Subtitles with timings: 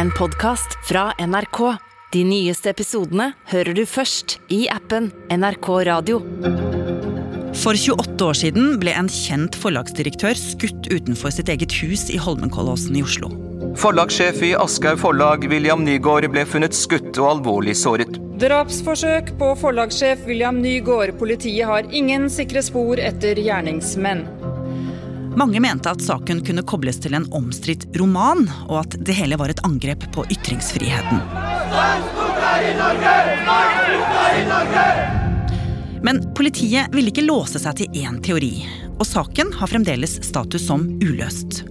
[0.00, 1.58] en podkast fra NRK.
[2.12, 6.22] De nyeste episodene hører du først i appen NRK Radio.
[7.60, 12.96] For 28 år siden ble en kjent forlagsdirektør skutt utenfor sitt eget hus i Holmenkollåsen
[12.96, 13.28] i Oslo.
[13.76, 18.16] Forlagssjef i Aschehoug Forlag, William Nygaard, ble funnet skutt og alvorlig såret.
[18.40, 21.18] Drapsforsøk på forlagssjef William Nygaard.
[21.20, 24.24] Politiet har ingen sikre spor etter gjerningsmenn.
[25.40, 29.48] Mange mente at saken kunne kobles til en omstridt roman, og at det hele var
[29.48, 31.22] et angrep på ytringsfriheten.
[36.04, 38.52] Men politiet ville ikke låse seg til én teori,
[38.98, 41.62] og saken har fremdeles status som uløst.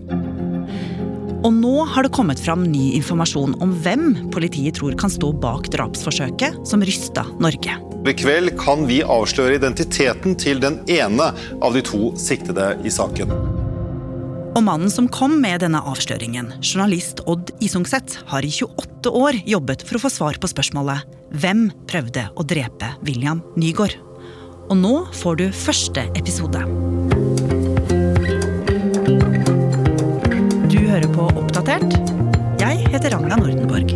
[1.39, 5.69] Og nå har det kommet fram ny informasjon om hvem politiet tror kan stå bak
[5.77, 7.77] drapsforsøket som rysta Norge.
[8.09, 11.31] I kveld kan vi avsløre identiteten til den ene
[11.61, 13.58] av de to siktede i saken.
[14.57, 19.83] Og mannen som kom med denne avsløringen, journalist Odd Isungset, har i 28 år jobbet
[19.85, 23.93] for å få svar på spørsmålet Hvem prøvde å drepe William Nygaard?
[24.69, 26.63] Og nå får du første episode.
[30.69, 31.95] Du hører på Oppdatert.
[32.61, 33.93] Jeg heter Ragna Nordenborg.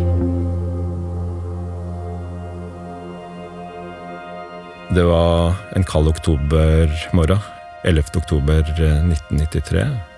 [4.94, 7.42] Det var en kald oktobermorgen.
[7.84, 8.16] 11.
[8.16, 10.13] oktober 1993.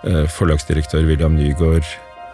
[0.00, 1.84] Eh, Forlagsdirektør William Nygaard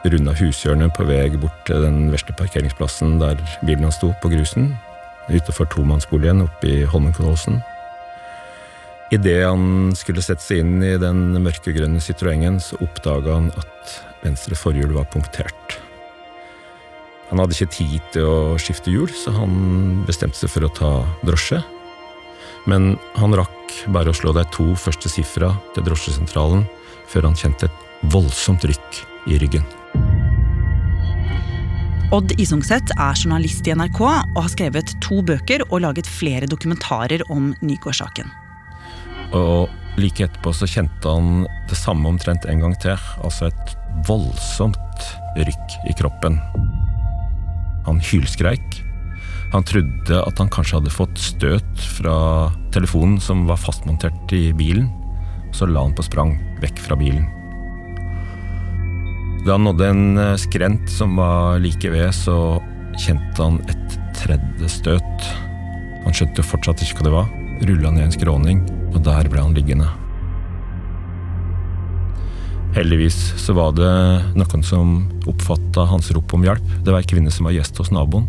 [0.06, 4.68] runda hushjørnet på vei bort til den verste parkeringsplassen der bilen hans sto, på grusen,
[5.26, 7.58] utenfor tomannsboligen oppe i Holmenkollåsen.
[9.14, 14.58] Idet han skulle sette seg inn i den mørkegrønne Citroengen, så oppdaga han at venstre
[14.58, 15.78] forhjul var punktert.
[17.32, 20.92] Han hadde ikke tid til å skifte hjul, så han bestemte seg for å ta
[21.26, 21.58] drosje.
[22.70, 26.66] Men han rakk bare å slå de to første sifra til drosjesentralen
[27.10, 29.66] før han kjente et voldsomt rykk i ryggen.
[32.14, 37.24] Odd Isungset er journalist i NRK og har skrevet to bøker og laget flere dokumentarer
[37.34, 38.30] om Nygaard-saken.
[39.34, 39.66] Og
[39.98, 42.94] like etterpå så kjente han det samme omtrent en gang til.
[43.26, 43.74] Altså et
[44.06, 46.38] voldsomt rykk i kroppen.
[47.88, 48.82] Han hylskreik.
[49.50, 52.16] Han trodde at han kanskje hadde fått støt fra
[52.74, 54.92] telefonen som var fastmontert i bilen.
[55.56, 57.24] Så la han på sprang vekk fra bilen.
[59.46, 62.58] Da han nådde en eh, skrent som var like ved, så
[62.98, 65.28] kjente han et tredje støt.
[66.04, 67.30] Han skjønte fortsatt ikke hva det var.
[67.68, 69.88] Rulla ned en skråning, og der ble han liggende.
[72.76, 73.92] Heldigvis så var det
[74.36, 74.96] noen som
[75.30, 76.72] oppfatta hans rop om hjelp.
[76.84, 78.26] Det var ei kvinne som var gjest hos naboen.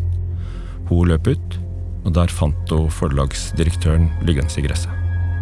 [0.88, 1.58] Hun løp ut,
[2.06, 4.94] og der fant hun forlagsdirektøren liggende i gresset.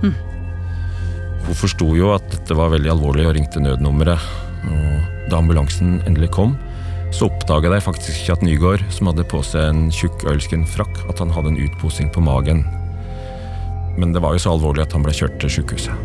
[0.01, 0.15] Hm.
[1.45, 4.21] Hun forsto jo at dette var veldig alvorlig og ringte nødnummeret.
[4.65, 6.55] Og da ambulansen endelig kom,
[7.13, 10.97] så oppdaga de faktisk ikke at Nygaard, som hadde på seg en tjukk ølsken frakk,
[11.11, 12.65] at han hadde en utposing på magen.
[13.95, 15.95] Men det var jo så alvorlig at han ble kjørt til sykehuset.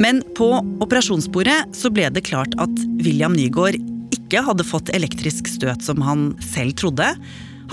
[0.00, 0.48] Men på
[0.80, 3.76] operasjonsbordet så ble det klart at William Nygaard
[4.14, 7.10] ikke hadde fått elektrisk støt som han selv trodde.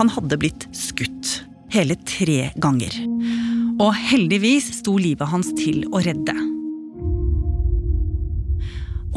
[0.02, 1.38] Han hadde blitt skutt.
[1.72, 2.92] Hele tre ganger.
[3.78, 6.34] Og heldigvis sto livet hans til å redde.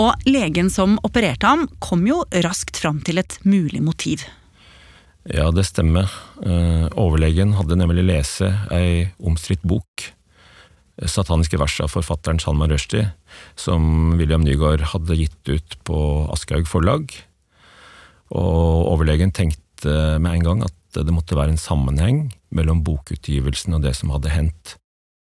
[0.01, 4.23] Og legen som opererte ham, kom jo raskt fram til et mulig motiv.
[5.25, 6.09] Ja, det stemmer.
[6.41, 10.13] Eh, overlegen hadde nemlig lese ei omstridt bok,
[11.01, 13.13] 'Sataniske vers' av forfatteren Salman Rushdie,
[13.55, 17.09] som William Nygaard hadde gitt ut på Aschehoug forlag.
[18.29, 23.85] Og overlegen tenkte med en gang at det måtte være en sammenheng mellom bokutgivelsen og
[23.85, 24.77] det som hadde hendt.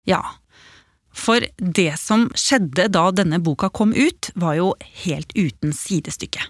[0.07, 0.23] Ja,
[1.17, 4.73] for det som skjedde da denne boka kom ut, var jo
[5.03, 6.45] helt uten sidestykke.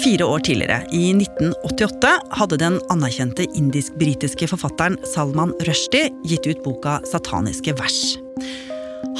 [0.00, 2.10] Fire år tidligere, i 1988,
[2.40, 8.16] hadde den anerkjente indisk-britiske forfatteren Salman Rushdie gitt ut boka Sataniske vers.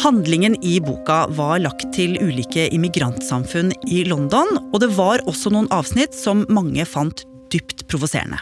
[0.00, 5.68] Handlingen i boka var lagt til ulike immigrantsamfunn i London, og det var også noen
[5.74, 8.40] avsnitt som mange fant dypt provoserende.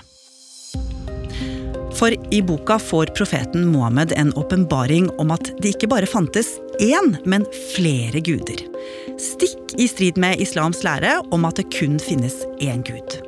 [1.98, 7.16] For i boka får profeten Mohammed en åpenbaring om at det ikke bare fantes én,
[7.26, 8.62] men flere guder.
[9.18, 13.18] Stikk i strid med islams lære om at det kun finnes én gud.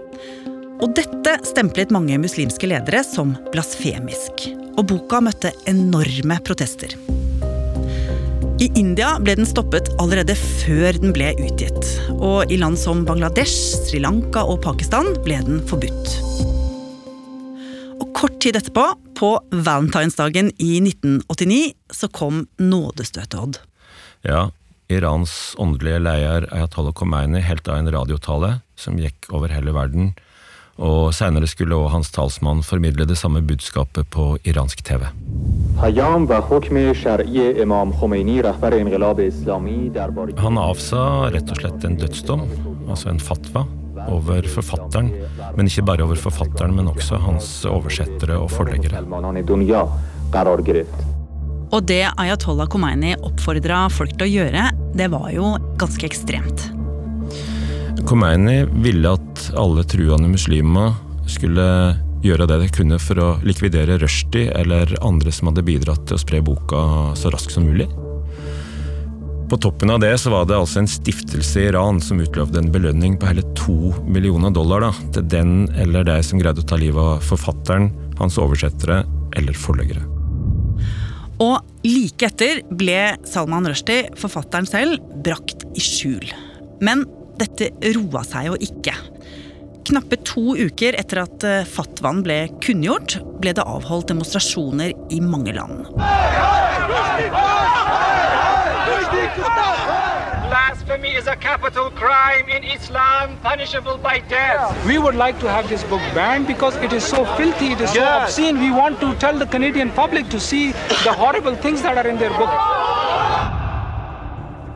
[0.80, 4.46] Og dette stemplet mange muslimske ledere som blasfemisk.
[4.78, 6.94] Og boka møtte enorme protester.
[8.60, 11.94] I India ble den stoppet allerede før den ble utgitt.
[12.20, 16.59] Og i land som Bangladesh, Sri Lanka og Pakistan ble den forbudt.
[18.14, 18.84] Kort tid etterpå,
[19.18, 23.60] på valentinsdagen i 1989, så kom nådestøtet, Odd.
[24.26, 24.50] Ja,
[24.90, 30.12] Irans åndelige leder Ayatollah Khomeini helt av en radiotale som gikk over hele verden,
[30.80, 35.04] og seinere skulle også hans talsmann formidle det samme budskapet på iransk TV.
[40.40, 41.04] Han avsa
[41.36, 42.46] rett og slett en dødsdom,
[42.88, 43.66] altså en fatwa,
[44.08, 45.10] over forfatteren,
[45.56, 49.02] men ikke bare over forfatteren, men også hans oversettere og forleggere.
[51.70, 54.66] Og det Ayatollah Khomeini oppfordra folk til å gjøre,
[54.98, 56.66] det var jo ganske ekstremt.
[58.08, 60.96] Khomeini ville at alle truende muslimer
[61.30, 61.66] skulle
[62.24, 66.22] gjøre det de kunne for å likvidere Rushdie eller andre som hadde bidratt til å
[66.22, 66.82] spre boka
[67.16, 67.88] så raskt som mulig.
[69.50, 72.70] På toppen av det så var det altså en stiftelse i Iran som utlovde en
[72.70, 76.78] belønning på hele to millioner dollar da, til den eller de som greide å ta
[76.78, 77.88] livet av forfatteren,
[78.20, 79.00] hans oversettere
[79.34, 80.04] eller forleggere.
[81.42, 86.30] Og like etter ble Salman Rushdie, forfatteren selv, brakt i skjul.
[86.84, 87.02] Men
[87.40, 88.94] dette roa seg jo ikke.
[89.90, 95.56] Knappe to uker etter at eh, fatwaen ble kunngjort, ble det avholdt demonstrasjoner i mange
[95.58, 95.90] land.
[99.36, 104.84] Blasphemy is a capital crime in Islam, punishable by death.
[104.84, 107.92] We would like to have this book banned because it is so filthy, it is
[107.92, 108.58] so obscene.
[108.58, 110.72] We want to tell the Canadian public to see
[111.04, 112.50] the horrible things that are in their book.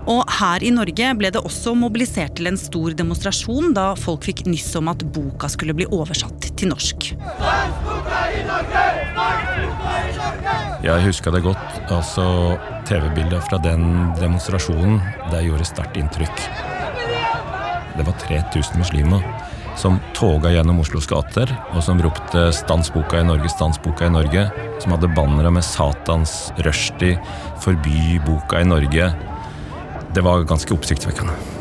[0.07, 4.45] Og her i Norge ble det også mobilisert til en stor demonstrasjon da folk fikk
[4.47, 7.11] nyss om at boka skulle bli oversatt til norsk.
[10.85, 11.81] Jeg husker det godt.
[11.93, 12.59] altså
[12.89, 15.01] TV-bildet fra den demonstrasjonen
[15.33, 16.45] det gjorde sterkt inntrykk.
[17.95, 19.25] Det var 3000 muslimer
[19.77, 24.09] som toga gjennom Oslos gater, og som ropte 'Stans boka i Norge, stans boka i
[24.09, 24.51] Norge',
[24.81, 27.19] som hadde bannere med 'Satans rushtid,
[27.59, 29.15] 'Forby boka i Norge'.
[30.15, 31.54] Det var ganske oppsiktsvekkende.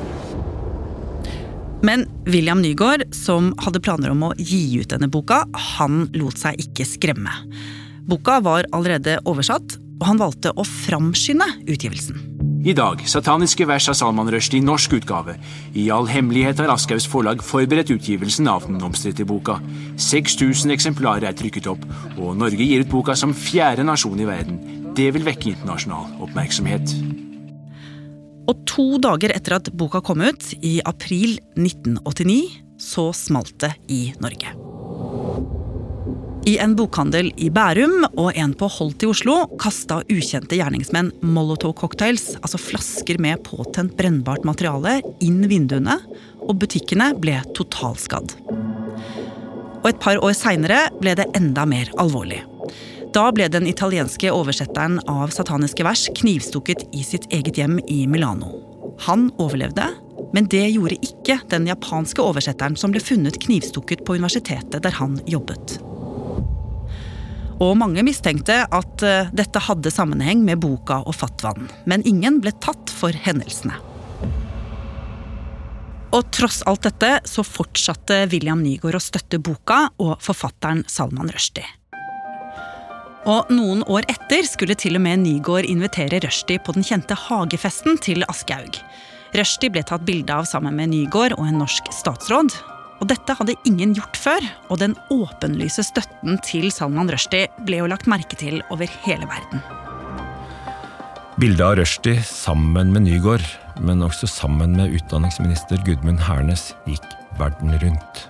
[1.84, 5.42] Men William Nygaard, som hadde planer om å gi ut denne boka,
[5.76, 7.34] han lot seg ikke skremme.
[8.08, 12.30] Boka var allerede oversatt, og han valgte å framskynde utgivelsen.
[12.64, 15.36] I dag, sataniske vers av Salman Rushdie i norsk utgave.
[15.76, 19.58] I all hemmelighet har Aschaugs forlag forberedt utgivelsen av den omstridte boka.
[20.00, 21.84] 6000 eksemplarer er trykket opp,
[22.16, 24.64] og Norge gir ut boka som fjerde nasjon i verden.
[24.96, 26.96] Det vil vekke internasjonal oppmerksomhet.
[28.50, 32.42] Og to dager etter at boka kom ut, i april 1989,
[32.80, 34.52] så smalt det i Norge.
[36.44, 42.34] I en bokhandel i Bærum og en på Holt i Oslo kasta ukjente gjerningsmenn Molotov-cocktails,
[42.42, 45.96] altså flasker med påtent brennbart materiale, inn vinduene,
[46.44, 48.36] og butikkene ble totalskadd.
[49.84, 52.42] Og et par år seinere ble det enda mer alvorlig.
[53.14, 58.48] Da ble den italienske oversetteren av sataniske vers knivstukket i sitt eget hjem i Milano.
[59.06, 59.86] Han overlevde,
[60.34, 65.20] men det gjorde ikke den japanske oversetteren som ble funnet knivstukket på universitetet der han
[65.30, 65.76] jobbet.
[67.62, 72.56] Og mange mistenkte at eh, dette hadde sammenheng med boka og fatwaen, men ingen ble
[72.66, 73.78] tatt for hendelsene.
[76.18, 81.83] Og tross alt dette så fortsatte William Nygaard å støtte boka og forfatteren Salman Rushdie.
[83.24, 87.96] Og noen år etter skulle til og med Nygaard invitere Rushdie på den kjente hagefesten
[88.04, 88.82] til Aschehoug.
[89.34, 92.52] Rushdie ble tatt bilde av sammen med Nygaard og en norsk statsråd.
[93.00, 97.88] Og dette hadde ingen gjort før, og den åpenlyse støtten til Salman Rushdie ble jo
[97.92, 99.64] lagt merke til over hele verden.
[101.40, 103.48] Bildet av Rushdie sammen med Nygaard,
[103.82, 107.08] men også sammen med utdanningsminister Gudmund Hernes, gikk
[107.40, 108.28] verden rundt.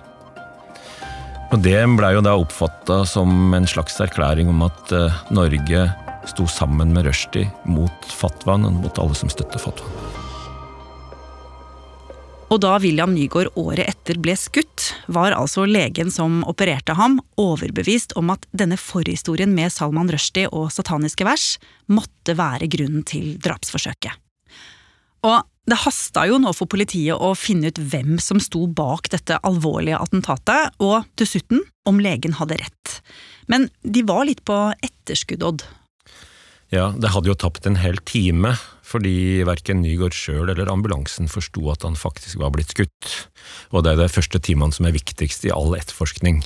[1.52, 5.86] Og Det blei jo da oppfatta som en slags erklæring om at eh, Norge
[6.28, 10.14] sto sammen med Rushdie mot fatwaen og mot alle som støtter fatwaen.
[12.52, 18.14] Og da William Nygaard året etter ble skutt, var altså legen som opererte ham, overbevist
[18.20, 21.56] om at denne forhistorien med Salman Rushdie og sataniske vers
[21.90, 24.14] måtte være grunnen til drapsforsøket.
[25.24, 25.40] Og
[25.70, 30.00] det hasta jo nå for politiet å finne ut hvem som sto bak dette alvorlige
[30.00, 32.98] attentatet, og dessuten om legen hadde rett.
[33.48, 35.64] Men de var litt på etterskudd, Odd.
[36.72, 38.54] Ja, det hadde jo tapt en hel time,
[38.84, 43.10] fordi verken Nygaard sjøl eller ambulansen forsto at han faktisk var blitt skutt.
[43.72, 46.42] Og det er de første timene som er viktigst i all etterforskning.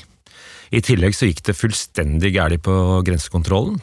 [0.74, 2.74] I tillegg så gikk det fullstendig galt på
[3.06, 3.78] grensekontrollen.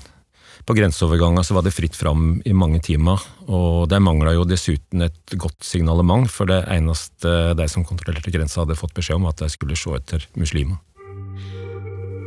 [0.65, 5.05] På grenseoverganga så var det fritt fram i mange timer, og det mangla jo dessuten
[5.05, 9.43] et godt signalement, for det eneste de som kontrollerte grensa hadde fått beskjed om, at
[9.43, 10.81] de skulle se etter muslimer.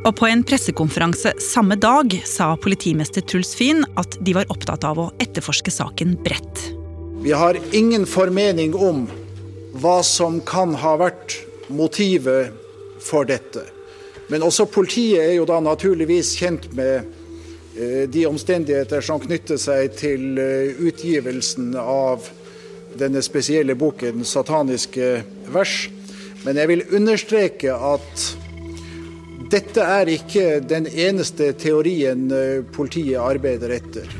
[0.06, 5.00] Og på en pressekonferanse samme dag sa politimester Truls Fyn at de var opptatt av
[5.02, 6.62] å etterforske saken bredt.
[7.18, 9.08] Vi har ingen formening om
[9.82, 11.40] hva som kan ha vært
[11.74, 12.54] motivet
[13.02, 13.66] for dette.
[14.30, 17.17] Men også politiet er jo da naturligvis kjent med
[18.10, 22.26] de omstendigheter som knytter seg til eh, utgivelsen av
[22.98, 25.22] denne spesielle boken 'Sataniske
[25.54, 25.88] vers'.
[26.44, 28.24] Men jeg vil understreke at
[29.50, 34.10] dette er ikke den eneste teorien eh, politiet arbeider etter.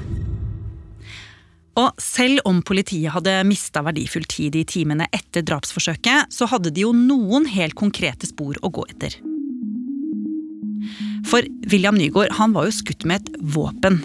[1.79, 6.87] Og selv om politiet hadde mista verdifull tid i timene etter drapsforsøket, så hadde de
[6.87, 9.15] jo noen helt konkrete spor å gå etter.
[11.27, 14.01] For William Nygaard han var jo skutt med et våpen.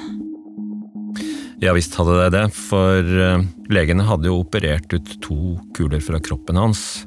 [1.64, 6.20] Ja visst hadde det det, for eh, legene hadde jo operert ut to kuler fra
[6.20, 7.06] kroppen hans.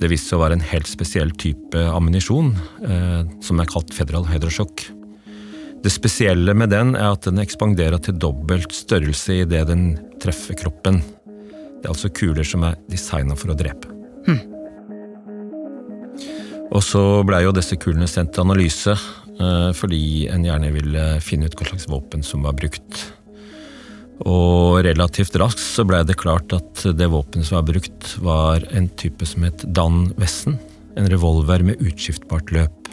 [0.00, 2.50] Det viste seg å være en helt spesiell type ammunisjon,
[2.88, 4.88] eh, som er kalt federal hydrosjokk.
[5.84, 11.02] Det spesielle med den er at den ekspanderer til dobbelt størrelse idet den treffer kroppen.
[11.28, 13.92] Det er altså kuler som er designa for å drepe.
[14.24, 14.40] Hm.
[16.74, 18.96] Og så blei jo disse kulene sendt til analyse,
[19.74, 23.00] fordi en gjerne ville finne ut hva slags våpen som var brukt.
[24.22, 28.86] Og relativt raskt så blei det klart at det våpenet som var brukt, var en
[29.00, 30.58] type som het Dan Wessen.
[30.94, 32.84] En revolver med utskiftbart løp.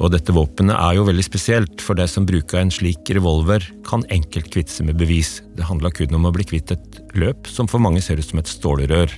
[0.00, 4.04] Og dette våpenet er jo veldig spesielt, for det som bruker en slik revolver, kan
[4.14, 5.40] enkelt kvitte seg med bevis.
[5.56, 8.40] Det handla kun om å bli kvitt et løp som for mange ser ut som
[8.40, 9.12] et stålrør.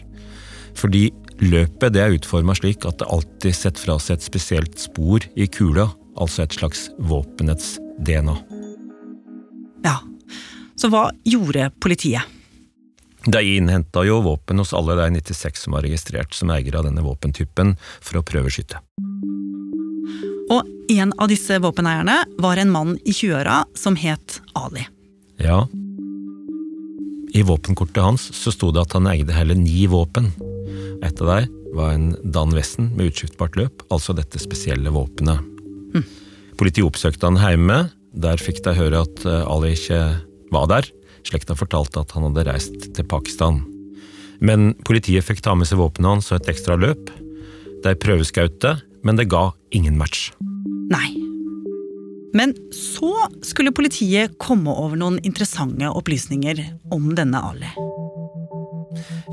[0.79, 1.09] Fordi
[1.43, 5.47] løpet det er utforma slik at det alltid setter fra seg et spesielt spor i
[5.51, 5.89] kula,
[6.21, 8.35] altså et slags våpenets DNA.
[9.85, 9.99] Ja,
[10.79, 12.35] så hva gjorde politiet?
[13.27, 17.03] De innhenta jo våpen hos alle de 96 som var registrert som eiere av denne
[17.05, 18.79] våpentypen, for å prøveskyte.
[20.49, 20.63] Og
[20.95, 24.87] en av disse våpeneierne var en mann i 20-åra som het Ali.
[25.43, 25.67] Ja.
[27.37, 30.31] I våpenkortet hans så sto det at han eide hele ni våpen.
[31.05, 35.58] Et av dem var en Dan Wessen med utskiftbart løp, altså dette spesielle våpenet.
[36.59, 37.79] Politiet oppsøkte han hjemme.
[38.19, 40.01] Der fikk de høre at eh, Ali ikke
[40.55, 40.89] var der.
[41.27, 43.63] Slekta fortalte at han hadde reist til Pakistan.
[44.41, 47.11] Men politiet fikk ta med seg våpenet hans og et ekstra løp.
[47.85, 50.31] De prøveskaute, men det ga ingen match.
[50.91, 51.13] Nei.
[52.37, 53.13] Men så
[53.47, 56.61] skulle politiet komme over noen interessante opplysninger
[56.95, 57.71] om denne Ali.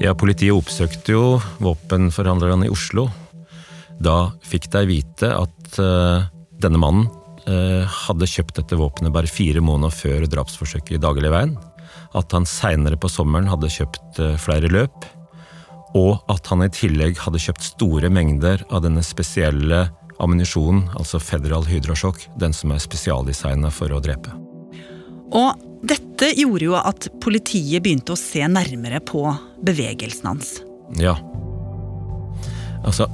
[0.02, 1.26] Ja, Politiet oppsøkte jo
[1.64, 3.08] våpenforhandlerne i Oslo.
[4.04, 6.28] Da fikk de vite at uh,
[6.64, 7.10] denne mannen
[7.50, 11.56] uh, hadde kjøpt dette våpenet bare fire måneder før drapsforsøket i Dagligveien.
[12.16, 15.06] At han seinere på sommeren hadde kjøpt uh, flere løp.
[15.96, 19.86] Og at han i tillegg hadde kjøpt store mengder av denne spesielle
[20.24, 24.32] ammunisjonen, altså Federal Hydrosjokk, den som er spesialdesigna for å drepe.
[25.36, 29.24] Og dette gjorde jo at politiet begynte å se nærmere på
[29.66, 30.56] bevegelsen hans.
[31.02, 31.18] Ja.
[32.86, 33.10] Altså,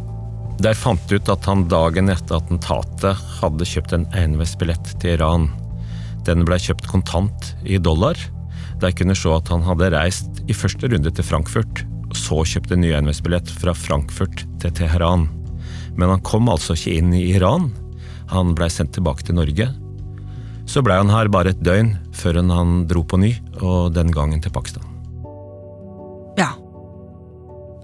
[0.62, 5.48] der fant de ut at han dagen etter attentatet hadde kjøpt en enveisbillett til Iran.
[6.28, 8.20] Den blei kjøpt kontant i dollar.
[8.82, 12.78] Der kunne se at han hadde reist i første runde til Frankfurt, og så kjøpte
[12.78, 15.28] ny enveisbillett fra Frankfurt til Teheran.
[15.98, 17.72] Men han kom altså ikke inn i Iran.
[18.34, 19.72] Han blei sendt tilbake til Norge.
[20.70, 24.44] Så blei han her bare et døgn før han dro på ny, og den gangen
[24.44, 24.91] til Pakistan.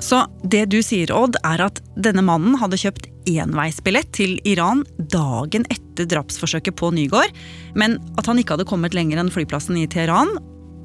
[0.08, 5.66] Så det du sier, Odd, er at denne mannen hadde kjøpt enveisbillett til Iran dagen
[5.74, 7.34] etter drapsforsøket på Nygård,
[7.76, 10.32] men at han ikke hadde kommet lenger enn flyplassen i Teheran,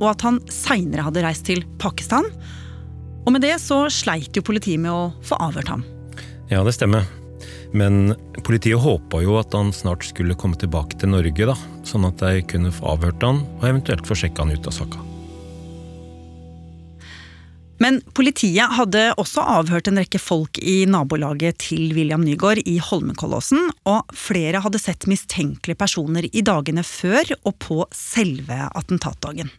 [0.01, 2.27] og at han seinere hadde reist til Pakistan.
[3.23, 5.87] Og med det så sleit jo politiet med å få avhørt ham.
[6.51, 7.07] Ja, det stemmer.
[7.73, 12.19] Men politiet håpa jo at han snart skulle komme tilbake til Norge, da, sånn at
[12.27, 15.12] de kunne få avhørt han, og eventuelt få sjekka han ut av saka.
[17.83, 23.73] Men politiet hadde også avhørt en rekke folk i nabolaget til William Nygaard i Holmenkollåsen,
[23.89, 29.51] og flere hadde sett mistenkelige personer i dagene før og på selve attentatdagen.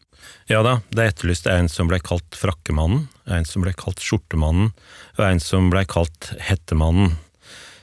[0.48, 4.72] Ja da, det er etterlyst en som ble kalt Frakkemannen, en som ble kalt Skjortemannen,
[5.18, 7.18] og en som ble kalt Hettemannen.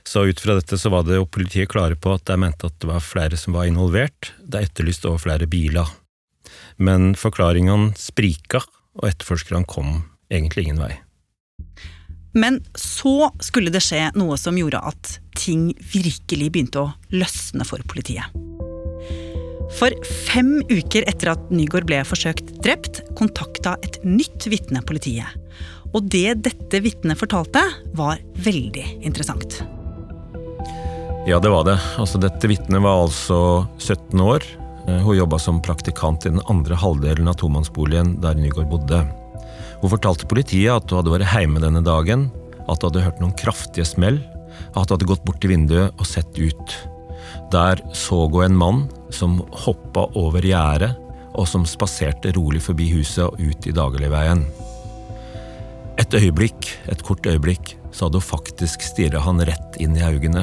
[0.09, 2.79] Så ut fra dette så var det jo politiet klare på at de mente at
[2.81, 5.87] det var flere som var involvert, Det er etterlyst over flere biler.
[6.79, 8.65] Men forklaringene sprika,
[8.97, 10.95] og etterforskerne kom egentlig ingen vei.
[12.33, 17.83] Men så skulle det skje noe som gjorde at ting virkelig begynte å løsne for
[17.91, 18.31] politiet.
[19.79, 19.95] For
[20.27, 25.31] fem uker etter at Nygaard ble forsøkt drept, kontakta et nytt vitne politiet.
[25.95, 27.63] Og det dette vitnet fortalte,
[27.99, 29.61] var veldig interessant.
[31.29, 31.77] Ja, det var det.
[32.01, 34.47] Altså, dette vitnet var altså 17 år.
[34.87, 39.05] Hun jobba som praktikant i den andre halvdelen av tomannsboligen der Nygaard bodde.
[39.81, 42.29] Hun fortalte politiet at hun hadde vært hjemme denne dagen,
[42.69, 44.21] at hun hadde hørt noen kraftige smell,
[44.75, 46.75] at hun hadde gått bort til vinduet og sett ut.
[47.53, 48.83] Der så hun en mann
[49.15, 50.93] som hoppa over gjerdet,
[51.31, 54.43] og som spaserte rolig forbi huset og ut i dagligveien.
[56.01, 60.43] Et øyeblikk, et kort øyeblikk, så hadde hun faktisk stirra han rett inn i øynene.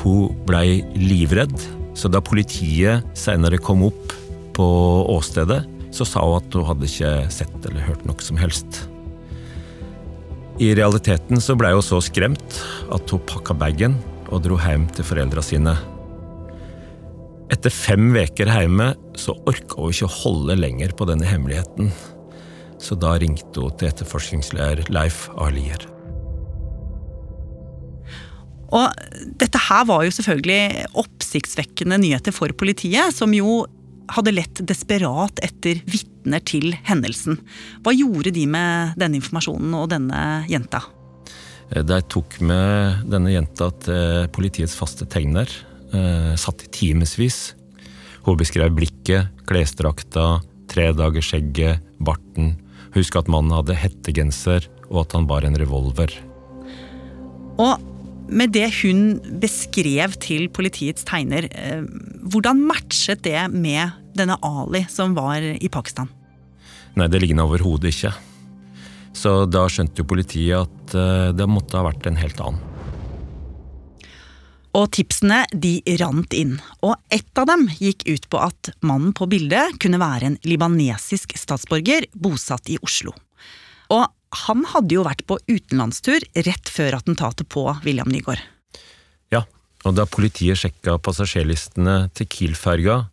[0.00, 1.56] Hun blei livredd,
[1.98, 4.14] så da politiet seinere kom opp
[4.56, 4.68] på
[5.10, 8.84] åstedet, så sa hun at hun hadde ikke sett eller hørt noe som helst.
[10.60, 12.58] I realiteten så blei hun så skremt
[12.92, 13.96] at hun pakka bagen
[14.30, 15.74] og dro hjem til foreldra sine.
[17.50, 21.90] Etter fem veker hjemme så orka hun ikke å holde lenger på denne hemmeligheten,
[22.80, 25.88] så da ringte hun til etterforskningsleder Leif Arlier.
[28.70, 28.86] Og
[29.40, 33.64] dette her var jo selvfølgelig oppsiktsvekkende nyheter for politiet, som jo
[34.16, 37.38] hadde lett desperat etter vitner til hendelsen.
[37.84, 40.82] Hva gjorde de med denne informasjonen og denne jenta?
[41.70, 45.50] De tok med denne jenta til politiets faste tegner.
[45.94, 47.54] Eh, satt i timevis.
[48.26, 50.40] Hun beskrev blikket, klesdrakta,
[50.70, 52.56] tredagersskjegget, barten.
[52.94, 56.12] Husk at mannen hadde hettegenser, og at han bar en revolver.
[57.60, 57.78] Og
[58.30, 61.82] med det hun beskrev til politiets tegner, eh,
[62.22, 66.10] hvordan matchet det med denne Ali som var i Pakistan?
[66.98, 68.12] Nei, det ligner overhodet ikke.
[69.16, 72.66] Så da skjønte jo politiet at eh, det måtte ha vært en helt annen.
[74.78, 76.54] Og tipsene de rant inn,
[76.86, 81.34] og ett av dem gikk ut på at mannen på bildet kunne være en libanesisk
[81.38, 83.16] statsborger bosatt i Oslo.
[83.90, 84.06] Og
[84.46, 88.42] han hadde jo vært på utenlandstur rett før attentatet på William Nygaard.
[89.34, 89.42] Ja,
[89.82, 93.08] og da politiet sjekka passasjerlistene til Kiel-ferga,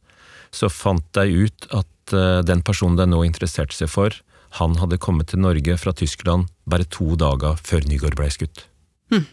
[0.51, 4.15] så fant de ut at eh, den personen de nå interesserte seg for,
[4.57, 8.63] han hadde kommet til Norge fra Tyskland bare to dager før Nygaard ble skutt.
[9.13, 9.25] Hm.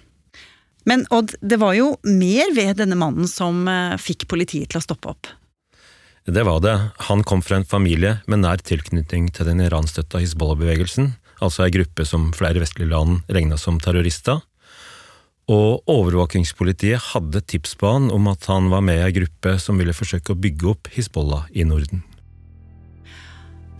[0.85, 4.85] Men Odd, det var jo mer ved denne mannen som eh, fikk politiet til å
[4.85, 5.31] stoppe opp.
[6.24, 6.77] Det var det.
[7.11, 11.12] Han kom fra en familie med nær tilknytning til den iranstøtta Hizbollah-bevegelsen,
[11.44, 14.40] altså ei gruppe som flere vestlige land regna som terrorister.
[15.52, 19.76] Og overvåkingspolitiet hadde tips på han om at han var med i ei gruppe som
[19.80, 22.02] ville forsøke å bygge opp Hizbollah i Norden.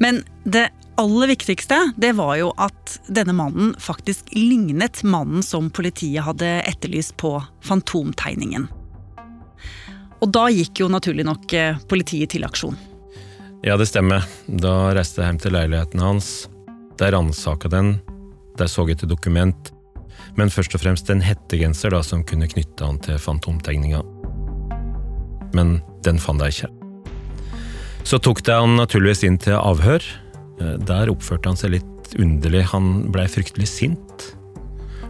[0.03, 0.69] Men det
[1.01, 7.17] aller viktigste det var jo at denne mannen faktisk lignet mannen som politiet hadde etterlyst
[7.21, 8.69] på Fantomtegningen.
[10.23, 12.77] Og da gikk jo naturlig nok eh, politiet til aksjon.
[13.65, 14.25] Ja, det stemmer.
[14.47, 16.33] Da reiste jeg hjem til leiligheten hans.
[17.01, 17.97] Der ransaka den.
[18.59, 19.74] Der så etter dokument.
[20.39, 24.03] Men først og fremst en hettegenser da, som kunne knytte han til fantomtegninga.
[25.55, 26.73] Men den fant jeg ikke.
[28.05, 30.05] Så tok det han naturligvis inn til avhør.
[30.61, 32.67] Eh, der oppførte han seg litt underlig.
[32.75, 34.29] Han blei fryktelig sint.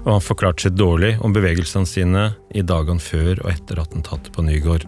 [0.04, 4.44] Og han forklarte seg dårlig om bevegelsene sine i dagene før og etter attentatet på
[4.44, 4.84] Nygård.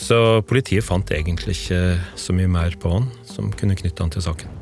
[0.00, 4.24] Så politiet fant egentlig ikke så mye mer på han som kunne knytte han til
[4.24, 4.59] saken.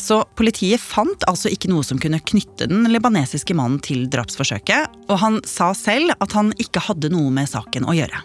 [0.00, 5.18] Så politiet fant altså ikke noe som kunne knytte den libanesiske mannen til drapsforsøket, og
[5.20, 8.22] han sa selv at han ikke hadde noe med saken å gjøre.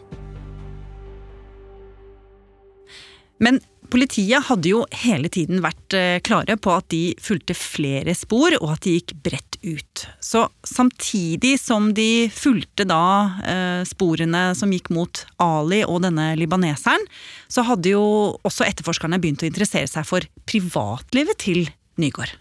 [3.44, 3.60] Men
[3.95, 8.73] politiet hadde jo hele tiden vært eh, klare på at de fulgte flere spor, og
[8.73, 10.03] at de gikk bredt ut.
[10.19, 13.05] Så samtidig som de fulgte da
[13.47, 17.08] eh, sporene som gikk mot Ali og denne libaneseren,
[17.47, 18.05] så hadde jo
[18.43, 21.63] også etterforskerne begynt å interessere seg for privatlivet til
[22.01, 22.36] Nygaard.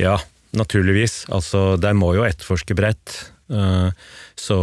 [0.00, 0.16] Ja,
[0.56, 1.26] naturligvis.
[1.34, 3.18] Altså, de må jo etterforske bredt.
[3.52, 3.90] Eh,
[4.40, 4.58] så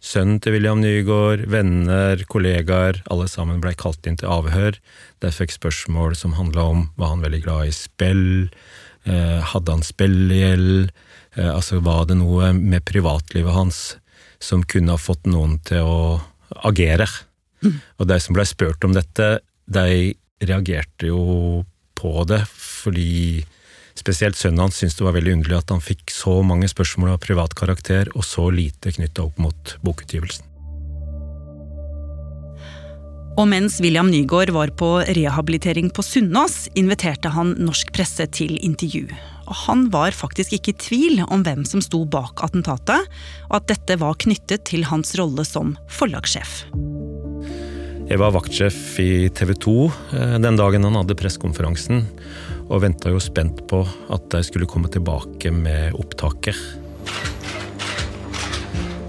[0.00, 4.78] sønnen til William Nygaard, venner, kollegaer, alle sammen blei kalt inn til avhør.
[5.20, 8.28] De fikk spørsmål som handla om var han veldig glad i spill,
[9.04, 10.90] eh, hadde han spillegjeld,
[11.36, 13.96] eh, altså var det noe med privatlivet hans
[14.40, 16.20] som kunne ha fått noen til å
[16.64, 17.06] agere.
[18.00, 23.44] Og de som blei spurt om dette, de reagerte jo på det, fordi
[24.00, 27.24] Spesielt sønnen hans syntes det var veldig underlig at han fikk så mange spørsmål av
[27.24, 30.46] privat karakter, og så lite knytta opp mot bokutgivelsen.
[33.38, 39.06] Og mens William Nygaard var på rehabilitering på Sunnaas, inviterte han norsk presse til intervju.
[39.46, 43.06] Og han var faktisk ikke i tvil om hvem som sto bak attentatet,
[43.48, 46.64] og at dette var knyttet til hans rolle som forlagssjef.
[48.10, 52.02] Jeg var vaktsjef i TV 2 eh, den dagen han hadde pressekonferansen,
[52.70, 53.82] og venta jo spent på
[54.14, 56.56] at de skulle komme tilbake med opptaket.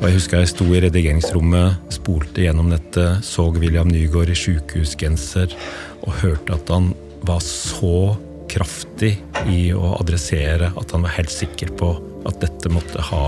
[0.01, 5.53] Og Jeg husker jeg sto i redigeringsrommet, spolte gjennom dette, så William Nygaard i sjukehusgenser
[6.01, 6.89] og hørte at han
[7.21, 8.15] var så
[8.49, 9.13] kraftig
[9.45, 11.91] i å adressere at han var helt sikker på
[12.25, 13.27] at dette måtte ha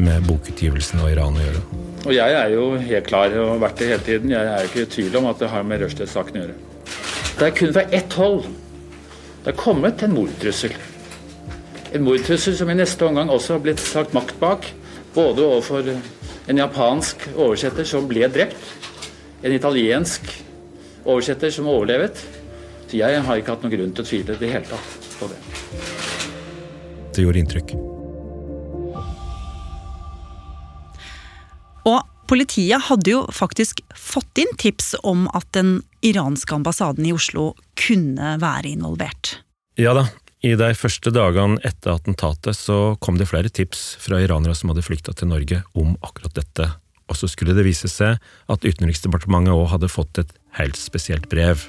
[0.00, 1.62] med bokutgivelsen og Iran å gjøre.
[2.06, 4.32] Og jeg er jo helt klar og har vært det hele tiden.
[4.32, 6.56] Jeg er ikke i tvil om at det har med Rushdie-saken å gjøre.
[7.38, 8.48] Det er kun fra ett hold
[9.48, 10.74] det er kommet en mordtrussel.
[11.96, 14.66] En mordtrussel som i neste omgang også har blitt sagt makt bak.
[15.14, 18.60] Både overfor en japansk oversetter som ble drept,
[19.40, 20.28] en italiensk
[21.06, 22.20] oversetter som overlevet.
[22.90, 25.30] Så jeg har ikke hatt noen grunn til å tvile i det hele tatt på
[25.32, 25.40] det.
[27.16, 27.74] Det gjorde inntrykk.
[31.88, 37.52] Og politiet hadde jo faktisk fått inn tips om at den iranske ambassaden i Oslo
[37.80, 39.38] kunne være involvert.
[39.78, 40.08] Ja da,
[40.44, 44.84] i de første dagene etter attentatet så kom det flere tips fra iranere som hadde
[44.86, 46.68] flykta til Norge om akkurat dette.
[47.08, 48.20] Og så skulle det vise seg
[48.52, 51.64] at Utenriksdepartementet òg hadde fått et helt spesielt brev.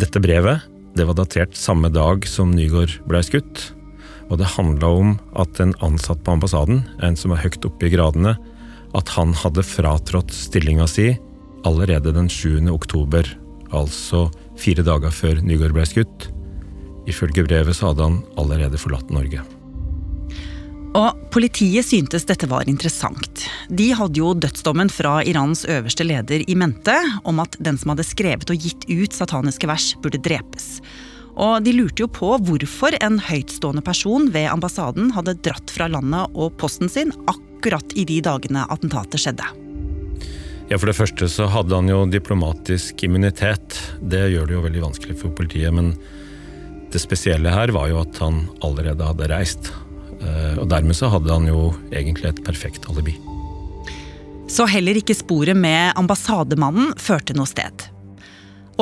[0.00, 0.64] Dette brevet
[0.96, 3.70] det var datert samme dag som Nygaard blei skutt.
[4.32, 7.92] Og det handla om at en ansatt på ambassaden, en som er høyt oppe i
[7.92, 8.38] gradene,
[8.96, 11.10] at han hadde fratrådt stillinga si
[11.68, 12.64] allerede den 7.
[12.72, 13.28] oktober,
[13.76, 14.26] altså
[14.58, 16.30] fire dager før Nygaard ble skutt.
[17.08, 19.44] Ifølge brevet så hadde han allerede forlatt Norge.
[20.92, 23.46] Og Politiet syntes dette var interessant.
[23.72, 26.92] De hadde jo dødsdommen fra Irans øverste leder i mente
[27.24, 30.82] om at den som hadde skrevet og gitt ut sataniske vers, burde drepes.
[31.40, 36.34] Og de lurte jo på hvorfor en høytstående person ved ambassaden hadde dratt fra landet
[36.36, 39.46] og posten sin akkurat i de dagene attentatet skjedde.
[40.68, 43.76] Ja, For det første så hadde han jo diplomatisk immunitet.
[44.00, 45.72] Det gjør det jo veldig vanskelig for politiet.
[45.74, 45.92] Men
[46.92, 49.72] det spesielle her var jo at han allerede hadde reist.
[50.20, 53.16] Eh, og dermed så hadde han jo egentlig et perfekt alibi.
[54.52, 57.88] Så heller ikke sporet med ambassademannen førte noe sted.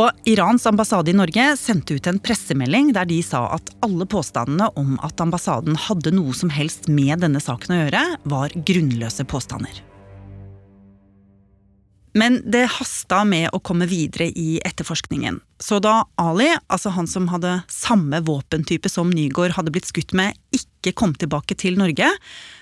[0.01, 4.71] Og Irans ambassade i Norge sendte ut en pressemelding der de sa at alle påstandene
[4.81, 9.83] om at ambassaden hadde noe som helst med denne saken å gjøre, var grunnløse påstander.
[12.17, 15.39] Men det hasta med å komme videre i etterforskningen.
[15.63, 20.35] Så da Ali, altså han som hadde samme våpentype som Nygaard hadde blitt skutt med,
[20.57, 22.09] ikke kom tilbake til Norge,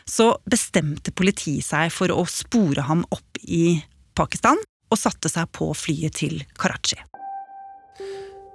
[0.04, 3.78] så bestemte politiet seg for å spore ham opp i
[4.18, 6.98] Pakistan, og satte seg på flyet til Karachi.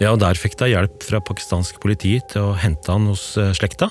[0.04, 3.54] Ja, og der fikk de hjelp fra pakistansk politi til å hente han hos eh,
[3.56, 3.88] slekta.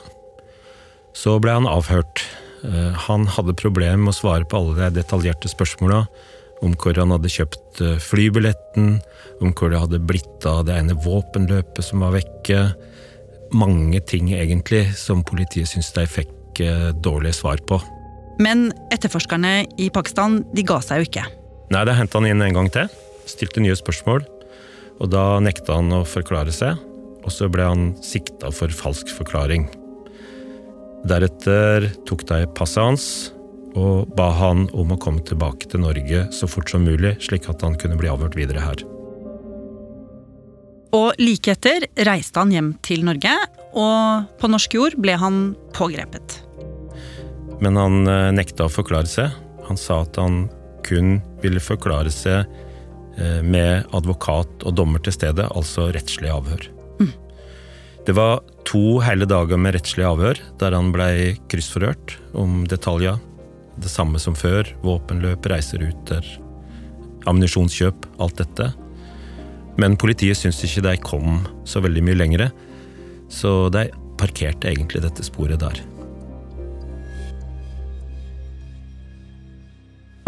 [1.17, 2.21] Så ble han avhørt.
[2.69, 6.03] Eh, han hadde problemer med å svare på alle de detaljerte spørsmåla
[6.63, 8.99] om hvor han hadde kjøpt eh, flybilletten,
[9.41, 12.61] om hvor det hadde blitt av det ene våpenløpet som var vekke.
[13.57, 16.61] Mange ting, egentlig, som politiet syntes de fikk
[17.01, 17.79] dårlige svar på.
[18.45, 21.25] Men etterforskerne i Pakistan de ga seg jo ikke.
[21.73, 22.93] Nei, det hentet han inn en gang til.
[23.29, 24.29] Stilte nye spørsmål.
[25.03, 26.79] Og da nekta han å forklare seg,
[27.23, 29.67] og så ble han sikta for falsk forklaring.
[31.11, 33.07] Deretter tok de passet hans
[33.73, 37.63] og ba han om å komme tilbake til Norge så fort som mulig, slik at
[37.65, 38.85] han kunne bli avhørt videre her.
[40.93, 43.33] Og like etter reiste han hjem til Norge,
[43.73, 45.39] og på norsk jord ble han
[45.73, 46.37] pågrepet.
[47.65, 49.33] Men han eh, nekta å forklare seg.
[49.71, 50.45] Han sa at han
[50.85, 52.45] kun ville forklare seg
[53.45, 56.65] med advokat og dommer til stede, altså rettslig avhør.
[57.01, 57.11] Mm.
[58.07, 63.21] Det var to hele dager med rettslig avhør, der han blei kryssforhørt om detaljer
[63.83, 64.69] det samme som før.
[64.85, 66.27] Våpenløp, reiseruter,
[67.29, 68.73] ammunisjonskjøp, alt dette.
[69.81, 72.51] Men politiet syntes ikke de kom så veldig mye lengre,
[73.33, 73.87] så de
[74.21, 75.81] parkerte egentlig dette sporet der.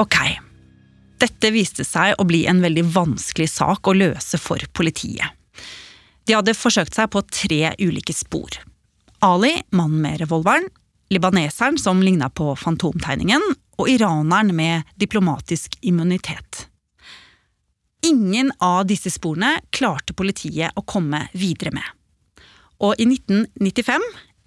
[0.01, 0.17] Ok.
[1.25, 5.33] Dette viste seg å bli en veldig vanskelig sak å løse for politiet.
[6.29, 8.59] De hadde forsøkt seg på tre ulike spor.
[9.25, 10.67] Ali, mannen med revolveren,
[11.13, 13.45] libaneseren som ligna på fantomtegningen,
[13.81, 16.67] og iraneren med diplomatisk immunitet.
[18.05, 21.87] Ingen av disse sporene klarte politiet å komme videre med.
[22.85, 24.05] Og i 1995,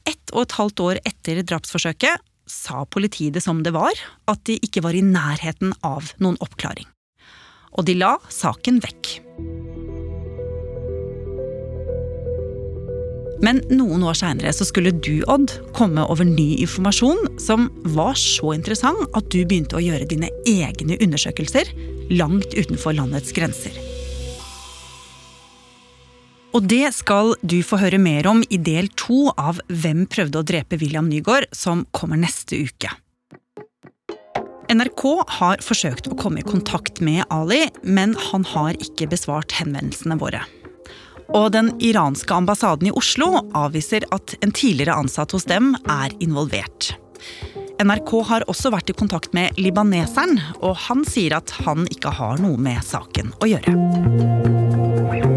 [0.08, 3.94] ett og et halvt år etter drapsforsøket, sa politiet det som det var,
[4.32, 6.88] at de ikke var i nærheten av noen oppklaring.
[7.78, 9.18] Og de la saken vekk.
[13.44, 19.06] Men noen år seinere skulle du, Odd, komme over ny informasjon som var så interessant
[19.18, 21.70] at du begynte å gjøre dine egne undersøkelser
[22.18, 23.76] langt utenfor landets grenser.
[26.58, 30.46] Og det skal du få høre mer om i del to av Hvem prøvde å
[30.48, 32.90] drepe William Nygaard, som kommer neste uke.
[34.74, 35.04] NRK
[35.38, 40.42] har forsøkt å komme i kontakt med Ali, men han har ikke besvart henvendelsene våre.
[41.38, 46.96] Og den iranske ambassaden i Oslo avviser at en tidligere ansatt hos dem er involvert.
[47.78, 52.42] NRK har også vært i kontakt med libaneseren, og han sier at han ikke har
[52.42, 55.37] noe med saken å gjøre.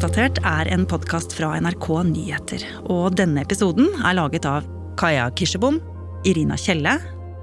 [0.00, 2.62] Oppdatert er en podkast fra NRK Nyheter.
[2.88, 4.64] Og denne episoden er laget av
[4.96, 5.76] Kaja Kirsebom,
[6.24, 6.94] Irina Kjelle,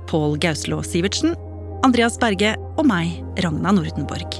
[0.09, 1.35] Pål Gauslå Sivertsen
[1.85, 4.39] Andreas Berge og meg, Ragna Nordenborg.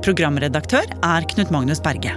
[0.00, 2.14] Programredaktør er Knut Magnus Berge.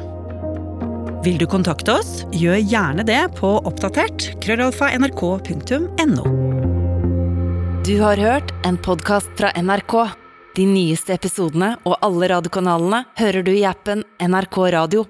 [1.28, 6.30] Vil du kontakte oss, gjør gjerne det på oppdatert krøllalfa nrk.no.
[7.84, 9.98] Du har hørt en podkast fra NRK.
[10.56, 15.04] De nyeste episodene og alle radiokanalene hører du i appen NRK Radio.